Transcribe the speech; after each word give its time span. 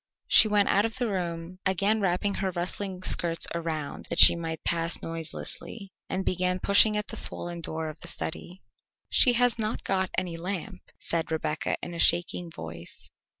She 0.27 0.47
went 0.47 0.67
out 0.67 0.83
of 0.83 0.97
the 0.97 1.07
room, 1.07 1.59
again 1.63 2.01
wrapping 2.01 2.33
her 2.33 2.49
rustling 2.49 3.03
skirts 3.03 3.45
around 3.53 4.07
that 4.09 4.17
she 4.19 4.35
might 4.35 4.63
pass 4.63 4.99
noiselessly, 5.03 5.91
and 6.09 6.25
began 6.25 6.59
pushing 6.59 6.97
at 6.97 7.05
the 7.05 7.15
swollen 7.15 7.61
door 7.61 7.87
of 7.87 7.99
the 7.99 8.07
study. 8.07 8.63
"She 9.11 9.33
has 9.33 9.59
not 9.59 9.83
got 9.83 10.09
any 10.17 10.37
lamp," 10.37 10.81
said 10.97 11.31
Rebecca 11.31 11.77
in 11.83 11.93
a 11.93 11.99
shaking 11.99 12.49
voice. 12.49 13.11